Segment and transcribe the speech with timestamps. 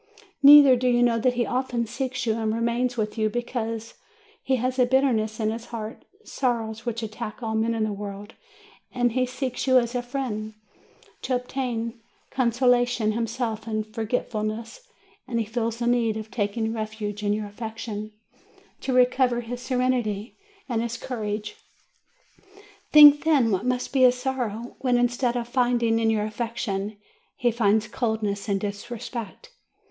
[0.41, 3.93] Neither do you know that he often seeks you and remains with you because
[4.41, 8.33] *he has a bitterness in his heart, sorrows which attack all men in the world,
[8.91, 10.55] and he seeks you as a friend,
[11.21, 12.01] to obtain
[12.31, 14.81] consolation himself and forgetfulness,
[15.27, 18.01] and he feels the need of taking refuge in your affection, IN
[18.95, 20.35] THE COUNTRY 319 to recover his serenity
[20.67, 21.57] and his courage.
[22.91, 26.97] Think, then, what must be his sorrow, when instead of finding in you affection,
[27.35, 29.51] he finds coldness and disrespect!